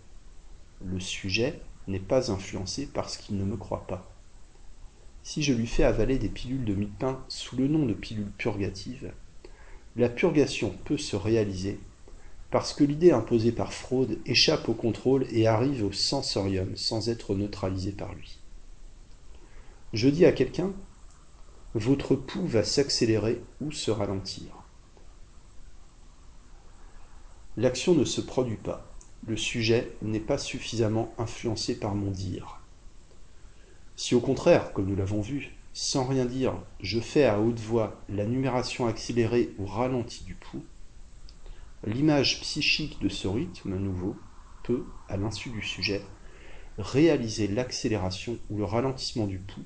Le 0.86 1.00
sujet 1.00 1.62
n'est 1.88 2.00
pas 2.00 2.32
influencé 2.32 2.88
parce 2.88 3.18
qu'il 3.18 3.38
ne 3.38 3.44
me 3.44 3.58
croit 3.58 3.86
pas. 3.88 4.12
Si 5.24 5.44
je 5.44 5.54
lui 5.54 5.68
fais 5.68 5.84
avaler 5.84 6.18
des 6.18 6.30
pilules 6.30 6.66
de 6.66 6.74
mie 6.74 6.92
pain 7.00 7.24
sous 7.28 7.56
le 7.56 7.68
nom 7.68 7.86
de 7.86 7.94
pilules 7.94 8.32
purgatives, 8.38 9.14
la 9.96 10.10
purgation 10.10 10.76
peut 10.86 10.98
se 10.98 11.16
réaliser 11.16 11.80
parce 12.50 12.74
que 12.74 12.84
l'idée 12.84 13.12
imposée 13.12 13.52
par 13.52 13.72
fraude 13.72 14.20
échappe 14.26 14.68
au 14.68 14.74
contrôle 14.74 15.26
et 15.32 15.48
arrive 15.48 15.86
au 15.86 15.92
sensorium 15.92 16.76
sans 16.76 17.10
être 17.10 17.34
neutralisée 17.34 17.94
par 17.94 18.14
lui. 18.14 18.40
Je 19.94 20.10
dis 20.10 20.26
à 20.26 20.32
quelqu'un, 20.32 20.74
votre 21.74 22.16
pouls 22.16 22.48
va 22.48 22.64
s'accélérer 22.64 23.42
ou 23.62 23.72
se 23.72 23.92
ralentir. 23.92 24.64
L'action 27.58 27.94
ne 27.94 28.06
se 28.06 28.22
produit 28.22 28.58
pas. 28.58 28.91
Le 29.28 29.38
sujet 29.38 29.92
n'est 30.02 30.20
pas 30.20 30.38
suffisamment 30.38 31.14
influencé 31.18 31.80
par 31.80 31.96
mon 31.96 32.12
dire. 32.12 32.60
Si 33.96 34.16
au 34.16 34.20
contraire, 34.20 34.74
comme 34.74 34.88
nous 34.88 34.96
l'avons 34.96 35.22
vu, 35.22 35.52
sans 35.74 36.06
rien 36.06 36.26
dire, 36.26 36.54
je 36.82 37.00
fais 37.00 37.26
à 37.26 37.40
haute 37.40 37.60
voix 37.60 38.02
la 38.10 38.26
numération 38.26 38.88
accélérée 38.88 39.54
ou 39.58 39.66
ralentie 39.66 40.24
du 40.24 40.36
pouls, 40.36 40.64
L'image 41.88 42.42
psychique 42.42 43.02
de 43.02 43.10
ce 43.10 43.28
rythme 43.28 43.76
nouveau 43.76 44.16
peut, 44.62 44.86
à 45.10 45.18
l'insu 45.18 45.50
du 45.50 45.64
sujet, 45.64 46.04
réaliser 46.78 47.48
l'accélération 47.48 48.38
ou 48.52 48.58
le 48.58 48.66
ralentissement 48.66 49.26
du 49.26 49.40
pouls 49.40 49.66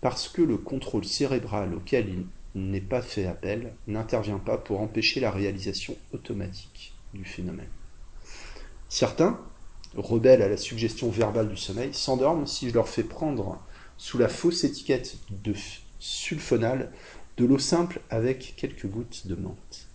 parce 0.00 0.28
que 0.28 0.42
le 0.42 0.56
contrôle 0.56 1.04
cérébral 1.04 1.72
auquel 1.72 2.08
il 2.08 2.26
n'est 2.60 2.80
pas 2.80 3.00
fait 3.00 3.26
appel 3.26 3.72
n'intervient 3.86 4.40
pas 4.40 4.58
pour 4.58 4.80
empêcher 4.80 5.20
la 5.20 5.30
réalisation 5.30 5.96
automatique 6.12 6.94
du 7.14 7.24
phénomène. 7.24 7.70
Certains, 8.92 9.40
rebelles 9.96 10.42
à 10.42 10.50
la 10.50 10.58
suggestion 10.58 11.08
verbale 11.08 11.48
du 11.48 11.56
sommeil, 11.56 11.94
s'endorment 11.94 12.46
si 12.46 12.68
je 12.68 12.74
leur 12.74 12.90
fais 12.90 13.04
prendre 13.04 13.58
sous 13.96 14.18
la 14.18 14.28
fausse 14.28 14.64
étiquette 14.64 15.16
de 15.30 15.54
sulfonal 15.98 16.92
de 17.38 17.46
l'eau 17.46 17.58
simple 17.58 18.02
avec 18.10 18.52
quelques 18.58 18.84
gouttes 18.84 19.26
de 19.26 19.34
menthe. 19.34 19.88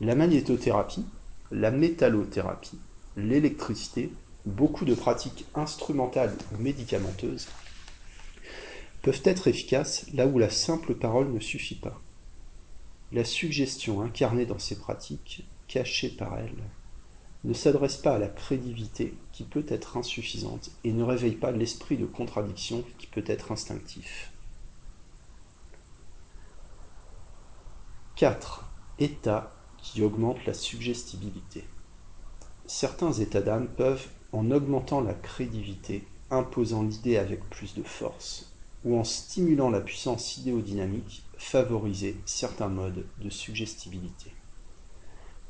La 0.00 0.14
magnétothérapie, 0.14 1.04
la 1.50 1.70
métallothérapie, 1.70 2.80
l'électricité, 3.18 4.14
beaucoup 4.46 4.86
de 4.86 4.94
pratiques 4.94 5.44
instrumentales 5.54 6.34
ou 6.54 6.62
médicamenteuses 6.62 7.48
peuvent 9.02 9.20
être 9.24 9.46
efficaces 9.46 10.06
là 10.14 10.26
où 10.26 10.38
la 10.38 10.48
simple 10.48 10.94
parole 10.94 11.30
ne 11.30 11.40
suffit 11.40 11.78
pas. 11.78 12.00
La 13.14 13.24
suggestion 13.24 14.02
incarnée 14.02 14.44
dans 14.44 14.58
ces 14.58 14.76
pratiques, 14.76 15.44
cachée 15.68 16.08
par 16.08 16.36
elles, 16.36 16.64
ne 17.44 17.52
s'adresse 17.52 17.96
pas 17.96 18.16
à 18.16 18.18
la 18.18 18.26
crédibilité 18.26 19.14
qui 19.30 19.44
peut 19.44 19.64
être 19.68 19.96
insuffisante 19.96 20.72
et 20.82 20.92
ne 20.92 21.04
réveille 21.04 21.36
pas 21.36 21.52
l'esprit 21.52 21.96
de 21.96 22.06
contradiction 22.06 22.84
qui 22.98 23.06
peut 23.06 23.22
être 23.28 23.52
instinctif. 23.52 24.32
4. 28.16 28.68
État 28.98 29.54
qui 29.78 30.02
augmente 30.02 30.44
la 30.44 30.54
suggestibilité. 30.54 31.62
Certains 32.66 33.12
états 33.12 33.42
d'âme 33.42 33.68
peuvent, 33.68 34.08
en 34.32 34.50
augmentant 34.50 35.00
la 35.00 35.14
crédibilité, 35.14 36.04
imposant 36.32 36.82
l'idée 36.82 37.18
avec 37.18 37.48
plus 37.48 37.76
de 37.76 37.84
force, 37.84 38.52
ou 38.84 38.98
en 38.98 39.04
stimulant 39.04 39.70
la 39.70 39.80
puissance 39.80 40.36
idéodynamique, 40.36 41.23
favoriser 41.38 42.16
certains 42.24 42.68
modes 42.68 43.04
de 43.20 43.30
suggestibilité. 43.30 44.32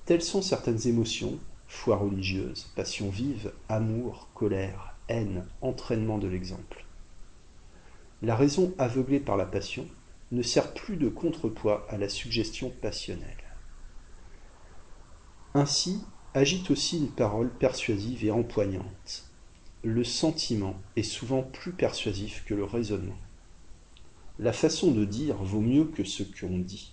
Telles 0.05 0.23
sont 0.23 0.43
certaines 0.43 0.87
émotions, 0.87 1.39
foi 1.67 1.97
religieuse, 1.97 2.71
passion 2.77 3.09
vive, 3.09 3.53
amour, 3.69 4.29
colère, 4.35 4.97
haine, 5.09 5.47
entraînement 5.61 6.19
de 6.19 6.29
l'exemple. 6.29 6.85
La 8.23 8.37
raison 8.37 8.73
aveuglée 8.79 9.21
par 9.21 9.37
la 9.37 9.47
passion 9.47 9.87
ne 10.33 10.43
sert 10.43 10.75
plus 10.75 10.97
de 10.97 11.09
contrepoids 11.09 11.87
à 11.89 11.97
la 11.97 12.09
suggestion 12.09 12.71
passionnelle. 12.71 13.45
Ainsi 15.55 16.01
agite 16.35 16.71
aussi 16.71 16.99
une 16.99 17.11
parole 17.11 17.51
persuasive 17.51 18.25
et 18.25 18.31
empoignante. 18.31 19.31
Le 19.83 20.03
sentiment 20.03 20.75
est 20.97 21.03
souvent 21.03 21.43
plus 21.43 21.73
persuasif 21.73 22.45
que 22.45 22.55
le 22.55 22.65
raisonnement. 22.65 23.19
La 24.41 24.53
façon 24.53 24.91
de 24.91 25.05
dire 25.05 25.37
vaut 25.37 25.61
mieux 25.61 25.85
que 25.85 26.03
ce 26.03 26.25
qu'on 26.25 26.59
dit. 26.59 26.93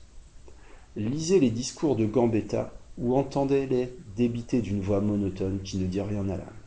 Lisez 0.95 1.39
les 1.39 1.49
discours 1.49 1.95
de 1.95 2.05
Gambetta 2.05 2.71
ou 2.99 3.15
entendez-les 3.15 3.91
débiter 4.15 4.61
d'une 4.61 4.81
voix 4.81 5.01
monotone 5.01 5.59
qui 5.63 5.77
ne 5.77 5.87
dit 5.87 6.01
rien 6.01 6.29
à 6.29 6.37
l'âme. 6.37 6.61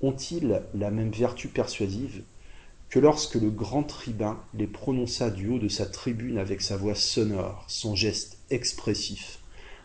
Ont-ils 0.00 0.62
la 0.74 0.90
même 0.90 1.10
vertu 1.10 1.48
persuasive 1.48 2.22
que 2.88 2.98
lorsque 2.98 3.34
le 3.34 3.50
grand 3.50 3.82
tribun 3.82 4.40
les 4.54 4.66
prononça 4.66 5.30
du 5.30 5.48
haut 5.48 5.58
de 5.58 5.68
sa 5.68 5.84
tribune 5.84 6.38
avec 6.38 6.62
sa 6.62 6.78
voix 6.78 6.94
sonore, 6.94 7.64
son 7.68 7.94
geste 7.94 8.38
expressif, 8.48 9.40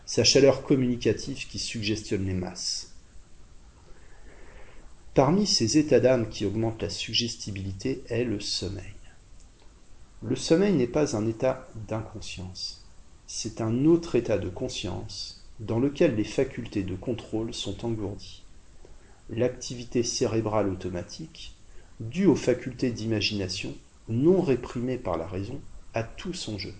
sa 0.06 0.24
chaleur 0.24 0.62
communicative 0.62 1.46
qui 1.46 1.58
suggestionne 1.58 2.24
les 2.24 2.34
masses? 2.34 2.94
Parmi 5.12 5.46
ces 5.46 5.76
états 5.76 6.00
d'âme 6.00 6.30
qui 6.30 6.46
augmentent 6.46 6.82
la 6.82 6.88
suggestibilité 6.88 8.02
est 8.08 8.24
le 8.24 8.40
sommeil. 8.40 8.94
Le 10.22 10.36
sommeil 10.36 10.74
n'est 10.74 10.86
pas 10.86 11.16
un 11.16 11.26
état 11.26 11.66
d'inconscience, 11.88 12.84
c'est 13.26 13.62
un 13.62 13.86
autre 13.86 14.16
état 14.16 14.36
de 14.36 14.50
conscience 14.50 15.42
dans 15.60 15.78
lequel 15.78 16.14
les 16.14 16.24
facultés 16.24 16.82
de 16.82 16.94
contrôle 16.94 17.54
sont 17.54 17.86
engourdies. 17.86 18.42
L'activité 19.30 20.02
cérébrale 20.02 20.68
automatique, 20.68 21.54
due 22.00 22.26
aux 22.26 22.36
facultés 22.36 22.90
d'imagination 22.90 23.74
non 24.10 24.42
réprimées 24.42 24.98
par 24.98 25.16
la 25.16 25.26
raison, 25.26 25.58
a 25.94 26.02
tout 26.02 26.34
son 26.34 26.58
jeu. 26.58 26.74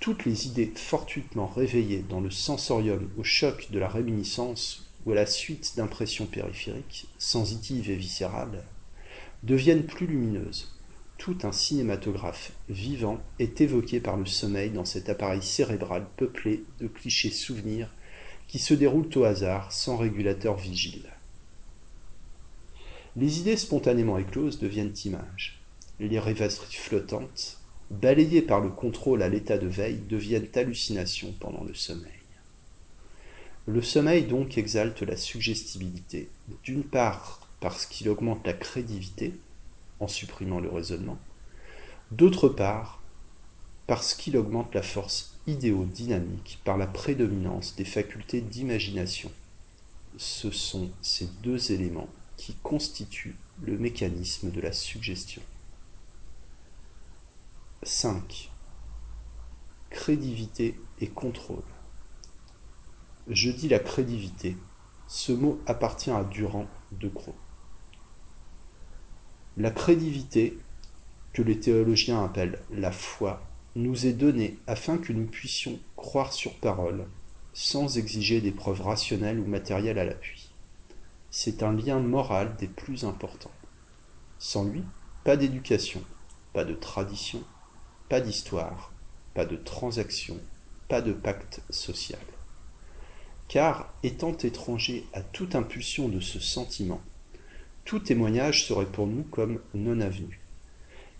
Toutes 0.00 0.24
les 0.24 0.48
idées 0.48 0.72
fortuitement 0.74 1.46
réveillées 1.46 2.04
dans 2.08 2.20
le 2.20 2.32
sensorium 2.32 3.08
au 3.16 3.22
choc 3.22 3.70
de 3.70 3.78
la 3.78 3.88
réminiscence 3.88 4.90
ou 5.06 5.12
à 5.12 5.14
la 5.14 5.26
suite 5.26 5.74
d'impressions 5.76 6.26
périphériques, 6.26 7.06
sensitives 7.18 7.90
et 7.90 7.96
viscérales, 7.96 8.64
deviennent 9.44 9.86
plus 9.86 10.08
lumineuses. 10.08 10.71
Tout 11.22 11.38
un 11.44 11.52
cinématographe 11.52 12.50
vivant 12.68 13.22
est 13.38 13.60
évoqué 13.60 14.00
par 14.00 14.16
le 14.16 14.26
sommeil 14.26 14.70
dans 14.70 14.84
cet 14.84 15.08
appareil 15.08 15.40
cérébral 15.40 16.04
peuplé 16.16 16.64
de 16.80 16.88
clichés 16.88 17.30
souvenirs 17.30 17.94
qui 18.48 18.58
se 18.58 18.74
déroulent 18.74 19.08
au 19.14 19.22
hasard 19.22 19.70
sans 19.70 19.96
régulateur 19.96 20.56
vigile. 20.56 21.12
Les 23.14 23.38
idées 23.38 23.56
spontanément 23.56 24.18
écloses 24.18 24.58
deviennent 24.58 24.96
images. 25.04 25.62
Les 26.00 26.18
rêvasseries 26.18 26.74
flottantes, 26.74 27.60
balayées 27.92 28.42
par 28.42 28.58
le 28.58 28.70
contrôle 28.70 29.22
à 29.22 29.28
l'état 29.28 29.58
de 29.58 29.68
veille, 29.68 30.02
deviennent 30.08 30.48
hallucinations 30.56 31.32
pendant 31.38 31.62
le 31.62 31.74
sommeil. 31.74 32.10
Le 33.66 33.80
sommeil 33.80 34.24
donc 34.24 34.58
exalte 34.58 35.02
la 35.02 35.16
suggestibilité, 35.16 36.30
d'une 36.64 36.82
part 36.82 37.48
parce 37.60 37.86
qu'il 37.86 38.08
augmente 38.08 38.44
la 38.44 38.54
crédibilité, 38.54 39.34
en 40.02 40.08
supprimant 40.08 40.60
le 40.60 40.68
raisonnement, 40.68 41.18
d'autre 42.10 42.48
part 42.48 43.00
parce 43.86 44.14
qu'il 44.14 44.36
augmente 44.36 44.74
la 44.74 44.82
force 44.82 45.38
idéodynamique 45.46 46.60
par 46.64 46.76
la 46.76 46.86
prédominance 46.86 47.76
des 47.76 47.84
facultés 47.84 48.40
d'imagination. 48.40 49.30
Ce 50.16 50.50
sont 50.50 50.90
ces 51.02 51.26
deux 51.42 51.72
éléments 51.72 52.08
qui 52.36 52.54
constitue 52.62 53.36
le 53.62 53.78
mécanisme 53.78 54.50
de 54.50 54.60
la 54.60 54.72
suggestion. 54.72 55.42
5. 57.82 58.50
Crédibilité 59.90 60.78
et 61.00 61.08
contrôle. 61.08 61.62
Je 63.28 63.50
dis 63.50 63.68
la 63.68 63.78
crédibilité. 63.78 64.56
Ce 65.06 65.32
mot 65.32 65.60
appartient 65.66 66.10
à 66.10 66.24
Durand 66.24 66.66
de 66.92 67.08
Gros. 67.08 67.34
La 69.58 69.70
crédibilité, 69.70 70.58
que 71.34 71.42
les 71.42 71.60
théologiens 71.60 72.24
appellent 72.24 72.58
la 72.70 72.90
foi, 72.90 73.42
nous 73.74 74.06
est 74.06 74.14
donnée 74.14 74.56
afin 74.66 74.96
que 74.96 75.12
nous 75.12 75.26
puissions 75.26 75.78
croire 75.94 76.32
sur 76.32 76.54
parole, 76.54 77.06
sans 77.52 77.98
exiger 77.98 78.40
des 78.40 78.50
preuves 78.50 78.80
rationnelles 78.80 79.38
ou 79.38 79.46
matérielles 79.46 79.98
à 79.98 80.06
l'appui. 80.06 80.50
C'est 81.30 81.62
un 81.62 81.72
lien 81.72 82.00
moral 82.00 82.56
des 82.56 82.66
plus 82.66 83.04
importants. 83.04 83.52
Sans 84.38 84.64
lui, 84.64 84.84
pas 85.22 85.36
d'éducation, 85.36 86.02
pas 86.54 86.64
de 86.64 86.74
tradition, 86.74 87.44
pas 88.08 88.22
d'histoire, 88.22 88.92
pas 89.34 89.44
de 89.44 89.56
transaction, 89.56 90.38
pas 90.88 91.02
de 91.02 91.12
pacte 91.12 91.60
social. 91.68 92.20
Car, 93.48 93.92
étant 94.02 94.36
étranger 94.36 95.06
à 95.12 95.20
toute 95.20 95.54
impulsion 95.54 96.08
de 96.08 96.20
ce 96.20 96.40
sentiment, 96.40 97.02
tout 97.84 97.98
témoignage 97.98 98.66
serait 98.66 98.86
pour 98.86 99.06
nous 99.06 99.22
comme 99.24 99.60
non 99.74 100.00
avenu. 100.00 100.40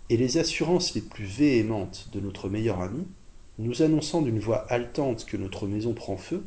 Et 0.09 0.17
les 0.17 0.37
assurances 0.37 0.93
les 0.95 1.01
plus 1.01 1.25
véhémentes 1.25 2.09
de 2.13 2.19
notre 2.19 2.49
meilleur 2.49 2.81
ami, 2.81 3.05
nous 3.59 3.81
annonçant 3.81 4.21
d'une 4.21 4.39
voix 4.39 4.65
haletante 4.71 5.25
que 5.25 5.37
notre 5.37 5.67
maison 5.67 5.93
prend 5.93 6.17
feu, 6.17 6.43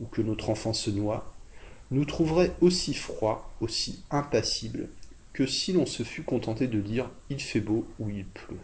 ou 0.00 0.06
que 0.06 0.22
notre 0.22 0.50
enfant 0.50 0.72
se 0.72 0.90
noie, 0.90 1.32
nous 1.90 2.04
trouverait 2.04 2.54
aussi 2.60 2.94
froid, 2.94 3.52
aussi 3.60 4.02
impassible, 4.10 4.88
que 5.32 5.46
si 5.46 5.72
l'on 5.72 5.86
se 5.86 6.02
fût 6.02 6.22
contenté 6.22 6.66
de 6.66 6.80
dire 6.80 7.10
il 7.30 7.40
fait 7.40 7.60
beau 7.60 7.86
ou 7.98 8.10
il 8.10 8.26
pleut. 8.26 8.58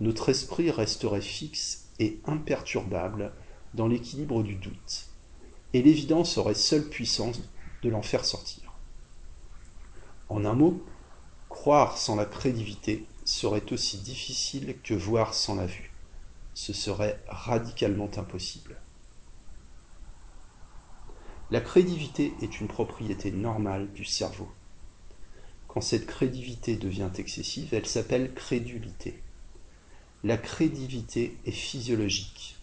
Notre 0.00 0.28
esprit 0.28 0.70
resterait 0.70 1.20
fixe 1.20 1.88
et 1.98 2.18
imperturbable 2.24 3.32
dans 3.74 3.88
l'équilibre 3.88 4.42
du 4.42 4.54
doute, 4.54 5.08
et 5.74 5.82
l'évidence 5.82 6.38
aurait 6.38 6.54
seule 6.54 6.88
puissance 6.88 7.40
de 7.82 7.90
l'en 7.90 8.02
faire 8.02 8.24
sortir. 8.24 8.67
En 10.28 10.44
un 10.44 10.54
mot, 10.54 10.84
croire 11.48 11.96
sans 11.96 12.16
la 12.16 12.26
crédibilité 12.26 13.06
serait 13.24 13.72
aussi 13.72 13.98
difficile 13.98 14.76
que 14.82 14.94
voir 14.94 15.34
sans 15.34 15.54
la 15.54 15.66
vue. 15.66 15.90
Ce 16.54 16.72
serait 16.72 17.22
radicalement 17.28 18.10
impossible. 18.16 18.76
La 21.50 21.60
crédibilité 21.62 22.34
est 22.42 22.60
une 22.60 22.68
propriété 22.68 23.30
normale 23.30 23.90
du 23.92 24.04
cerveau. 24.04 24.50
Quand 25.66 25.80
cette 25.80 26.06
crédibilité 26.06 26.76
devient 26.76 27.10
excessive, 27.16 27.72
elle 27.72 27.86
s'appelle 27.86 28.34
crédulité. 28.34 29.22
La 30.24 30.36
crédibilité 30.36 31.38
est 31.46 31.52
physiologique. 31.52 32.56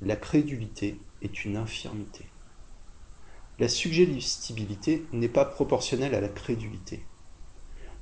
La 0.00 0.16
crédulité 0.16 0.98
est 1.22 1.44
une 1.44 1.56
infirmité. 1.56 2.24
La 3.60 3.68
suggestibilité 3.68 5.04
n'est 5.12 5.28
pas 5.28 5.44
proportionnelle 5.44 6.14
à 6.14 6.22
la 6.22 6.30
crédulité. 6.30 7.04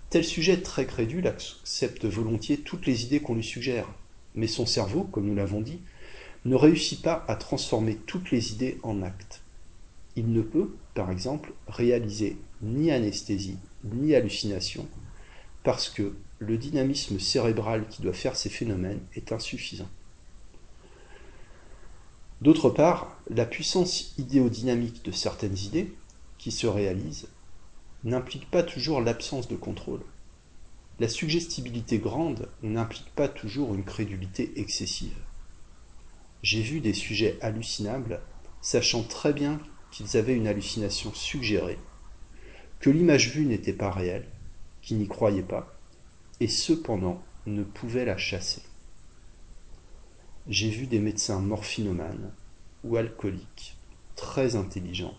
Tel 0.09 0.25
sujet 0.25 0.63
très 0.63 0.87
crédule 0.87 1.27
accepte 1.27 2.05
volontiers 2.05 2.59
toutes 2.59 2.87
les 2.87 3.03
idées 3.03 3.19
qu'on 3.19 3.35
lui 3.35 3.43
suggère, 3.43 3.89
mais 4.37 4.47
son 4.47 4.67
cerveau, 4.67 5.03
comme 5.03 5.27
nous 5.27 5.35
l'avons 5.35 5.61
dit, 5.61 5.81
ne 6.45 6.55
réussit 6.55 7.03
pas 7.03 7.25
à 7.27 7.35
transformer 7.35 7.97
toutes 7.97 8.31
les 8.31 8.53
idées 8.53 8.79
en 8.85 9.03
actes. 9.03 9.43
Il 10.15 10.31
ne 10.33 10.43
peut, 10.43 10.77
par 10.95 11.11
exemple, 11.11 11.53
réaliser 11.67 12.37
ni 12.63 12.93
anesthésie 12.93 13.59
ni 13.83 14.15
hallucination 14.15 14.87
parce 15.65 15.89
que 15.89 16.15
le 16.39 16.57
dynamisme 16.57 17.19
cérébral 17.19 17.89
qui 17.89 18.01
doit 18.03 18.13
faire 18.13 18.37
ces 18.37 18.49
phénomènes 18.49 19.01
est 19.17 19.33
insuffisant. 19.33 19.89
D'autre 22.41 22.71
part, 22.71 23.17
la 23.29 23.45
puissance 23.45 24.15
idéodynamique 24.17 25.05
de 25.05 25.11
certaines 25.11 25.59
idées, 25.59 25.93
qui 26.39 26.53
se 26.53 26.69
réalisent, 26.69 27.29
n'implique 28.05 28.49
pas 28.51 28.63
toujours 28.63 29.01
l'absence 29.01 29.49
de 29.49 29.57
contrôle. 29.57 30.03
La 31.01 31.09
suggestibilité 31.09 31.99
grande 31.99 32.49
n'implique 32.63 33.11
pas 33.15 33.29
toujours 33.29 33.75
une 33.75 33.85
crédulité 33.85 34.53
excessive. 34.57 35.17
J'ai 36.43 36.63
vu 36.63 36.81
des 36.81 36.95
sujets 36.95 37.39
hallucinables 37.41 38.21
sachant 38.61 39.03
très 39.03 39.33
bien 39.33 39.61
qu'ils 39.91 40.17
avaient 40.17 40.37
une 40.37 40.47
hallucination 40.47 41.13
suggérée, 41.15 41.79
que 42.79 42.91
l'image 42.91 43.31
vue 43.31 43.47
n'était 43.47 43.73
pas 43.73 43.91
réelle, 43.91 44.29
qu'ils 44.83 44.99
n'y 44.99 45.09
croyaient 45.09 45.43
pas, 45.43 45.77
et 46.41 46.49
cependant 46.49 47.23
ne 47.47 47.65
pouvaient 47.65 48.05
la 48.05 48.17
chasser. 48.17 48.63
J'ai 50.49 50.71
vu 50.71 50.87
des 50.87 50.99
médecins 50.99 51.41
morphinomanes 51.41 52.33
ou 52.83 52.97
alcooliques, 52.97 53.77
très 54.17 54.57
intelligents, 54.57 55.15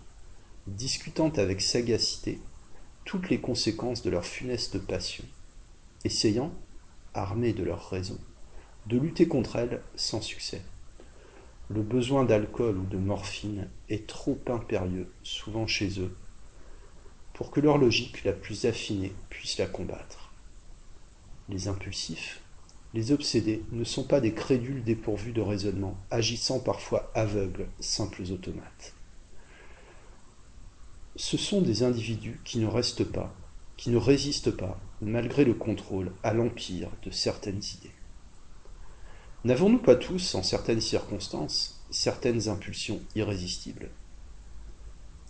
discutant 0.65 1.29
avec 1.29 1.61
sagacité 1.61 2.39
toutes 3.05 3.29
les 3.29 3.39
conséquences 3.39 4.01
de 4.01 4.09
leur 4.09 4.25
funeste 4.25 4.79
passion, 4.79 5.23
essayant, 6.03 6.51
armés 7.13 7.53
de 7.53 7.61
leur 7.61 7.91
raison, 7.91 8.17
de 8.87 8.97
lutter 8.97 9.27
contre 9.27 9.57
elle 9.57 9.83
sans 9.93 10.19
succès. 10.19 10.63
Le 11.69 11.83
besoin 11.83 12.25
d'alcool 12.25 12.79
ou 12.79 12.85
de 12.87 12.97
morphine 12.97 13.69
est 13.87 14.07
trop 14.07 14.39
impérieux, 14.47 15.11
souvent 15.21 15.67
chez 15.67 15.99
eux, 15.99 16.17
pour 17.33 17.51
que 17.51 17.59
leur 17.59 17.77
logique 17.77 18.23
la 18.23 18.33
plus 18.33 18.65
affinée 18.65 19.13
puisse 19.29 19.59
la 19.59 19.67
combattre. 19.67 20.33
Les 21.49 21.67
impulsifs, 21.67 22.38
les 22.93 23.11
obsédés 23.11 23.63
ne 23.71 23.83
sont 23.83 24.03
pas 24.03 24.19
des 24.19 24.33
crédules 24.33 24.83
dépourvus 24.83 25.31
de 25.31 25.41
raisonnement, 25.41 25.95
agissant 26.09 26.59
parfois 26.59 27.11
aveugles, 27.13 27.67
simples 27.79 28.23
automates. 28.31 28.95
Ce 31.15 31.37
sont 31.37 31.61
des 31.61 31.83
individus 31.83 32.39
qui 32.43 32.59
ne 32.59 32.67
restent 32.67 33.03
pas, 33.03 33.35
qui 33.77 33.91
ne 33.91 33.97
résistent 33.97 34.51
pas, 34.55 34.79
malgré 35.01 35.45
le 35.45 35.53
contrôle, 35.53 36.11
à 36.23 36.33
l'empire 36.33 36.89
de 37.03 37.11
certaines 37.11 37.61
idées. 37.61 37.93
N'avons-nous 39.45 39.79
pas 39.79 39.95
tous, 39.95 40.35
en 40.35 40.43
certaines 40.43 40.81
circonstances, 40.81 41.85
certaines 41.91 42.49
impulsions 42.49 43.01
irrésistibles? 43.15 43.89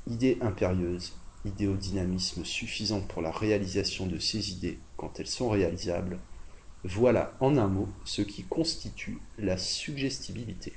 Idées 0.07 0.37
impérieuses, 0.41 1.13
idées 1.45 1.67
au 1.67 1.75
dynamisme 1.75 2.43
suffisant 2.43 3.01
pour 3.01 3.21
la 3.21 3.31
réalisation 3.31 4.07
de 4.07 4.17
ces 4.17 4.51
idées 4.51 4.79
quand 4.97 5.19
elles 5.19 5.27
sont 5.27 5.49
réalisables, 5.49 6.19
voilà 6.83 7.33
en 7.39 7.57
un 7.57 7.67
mot 7.67 7.89
ce 8.05 8.21
qui 8.21 8.43
constitue 8.43 9.19
la 9.37 9.57
suggestibilité. 9.57 10.73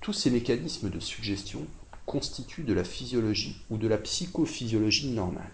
Tous 0.00 0.12
ces 0.12 0.30
mécanismes 0.30 0.88
de 0.88 1.00
suggestion 1.00 1.66
constituent 2.06 2.64
de 2.64 2.72
la 2.72 2.84
physiologie 2.84 3.62
ou 3.70 3.76
de 3.76 3.88
la 3.88 3.98
psychophysiologie 3.98 5.10
normale. 5.10 5.50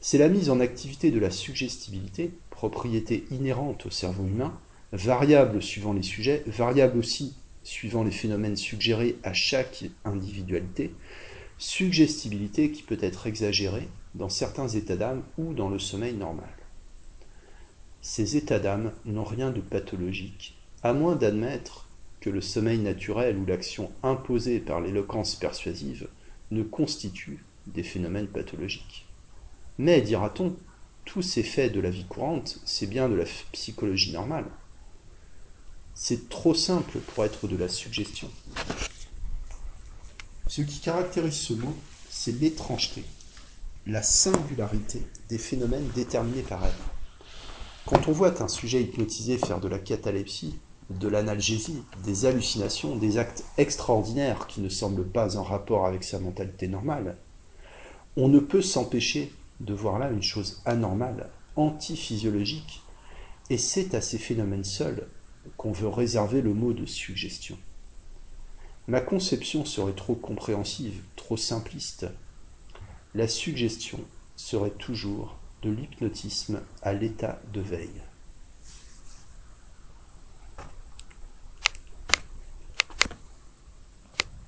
C'est 0.00 0.18
la 0.18 0.28
mise 0.28 0.50
en 0.50 0.60
activité 0.60 1.10
de 1.10 1.18
la 1.18 1.30
suggestibilité, 1.30 2.30
propriété 2.50 3.24
inhérente 3.30 3.86
au 3.86 3.90
cerveau 3.90 4.24
humain, 4.24 4.58
variable 4.92 5.62
suivant 5.62 5.92
les 5.92 6.02
sujets, 6.02 6.44
variable 6.46 6.98
aussi 6.98 7.34
suivant 7.62 8.04
les 8.04 8.12
phénomènes 8.12 8.56
suggérés 8.56 9.16
à 9.24 9.32
chaque 9.32 9.84
individualité, 10.04 10.94
suggestibilité 11.58 12.70
qui 12.70 12.82
peut 12.82 12.98
être 13.00 13.26
exagérée 13.26 13.88
dans 14.16 14.28
certains 14.28 14.68
états 14.68 14.96
d'âme 14.96 15.22
ou 15.38 15.52
dans 15.52 15.68
le 15.68 15.78
sommeil 15.78 16.14
normal. 16.14 16.48
Ces 18.00 18.36
états 18.36 18.58
d'âme 18.58 18.92
n'ont 19.04 19.24
rien 19.24 19.50
de 19.50 19.60
pathologique, 19.60 20.56
à 20.82 20.92
moins 20.92 21.16
d'admettre 21.16 21.88
que 22.20 22.30
le 22.30 22.40
sommeil 22.40 22.78
naturel 22.78 23.36
ou 23.36 23.44
l'action 23.44 23.90
imposée 24.02 24.58
par 24.58 24.80
l'éloquence 24.80 25.34
persuasive 25.34 26.08
ne 26.50 26.62
constituent 26.62 27.44
des 27.66 27.82
phénomènes 27.82 28.28
pathologiques. 28.28 29.06
Mais, 29.78 30.00
dira-t-on, 30.00 30.56
tous 31.04 31.22
ces 31.22 31.42
faits 31.42 31.72
de 31.72 31.80
la 31.80 31.90
vie 31.90 32.04
courante, 32.04 32.58
c'est 32.64 32.86
bien 32.86 33.08
de 33.08 33.14
la 33.14 33.24
psychologie 33.52 34.12
normale. 34.12 34.46
C'est 35.94 36.28
trop 36.28 36.54
simple 36.54 36.98
pour 36.98 37.24
être 37.24 37.48
de 37.48 37.56
la 37.56 37.68
suggestion. 37.68 38.30
Ce 40.46 40.62
qui 40.62 40.80
caractérise 40.80 41.34
ce 41.34 41.54
mot, 41.54 41.74
c'est 42.08 42.32
l'étrangeté, 42.40 43.04
la 43.86 44.02
singularité 44.02 45.06
des 45.28 45.38
phénomènes 45.38 45.88
déterminés 45.94 46.42
par 46.42 46.64
elle. 46.64 46.72
Quand 47.86 48.08
on 48.08 48.12
voit 48.12 48.42
un 48.42 48.48
sujet 48.48 48.82
hypnotisé 48.82 49.38
faire 49.38 49.60
de 49.60 49.68
la 49.68 49.78
catalepsie, 49.78 50.58
de 50.90 51.06
l'analgésie, 51.06 51.82
des 52.04 52.26
hallucinations, 52.26 52.96
des 52.96 53.16
actes 53.16 53.44
extraordinaires 53.58 54.48
qui 54.48 54.60
ne 54.60 54.68
semblent 54.68 55.06
pas 55.06 55.36
en 55.36 55.44
rapport 55.44 55.86
avec 55.86 56.02
sa 56.02 56.18
mentalité 56.18 56.66
normale, 56.66 57.16
on 58.16 58.26
ne 58.28 58.40
peut 58.40 58.62
s'empêcher 58.62 59.32
de 59.60 59.72
voir 59.72 60.00
là 60.00 60.10
une 60.10 60.22
chose 60.22 60.62
anormale, 60.64 61.30
antiphysiologique, 61.54 62.82
et 63.50 63.58
c'est 63.58 63.94
à 63.94 64.00
ces 64.00 64.18
phénomènes 64.18 64.64
seuls 64.64 65.06
qu'on 65.56 65.70
veut 65.70 65.88
réserver 65.88 66.42
le 66.42 66.54
mot 66.54 66.72
de 66.72 66.86
suggestion. 66.86 67.56
Ma 68.88 69.00
conception 69.00 69.64
serait 69.64 69.94
trop 69.94 70.16
compréhensive, 70.16 71.02
trop 71.14 71.36
simpliste. 71.36 72.06
La 73.16 73.28
suggestion 73.28 73.98
serait 74.36 74.68
toujours 74.72 75.38
de 75.62 75.70
l'hypnotisme 75.70 76.60
à 76.82 76.92
l'état 76.92 77.40
de 77.54 77.62
veille. 77.62 78.02